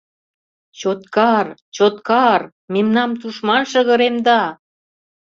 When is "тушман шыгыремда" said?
3.21-4.41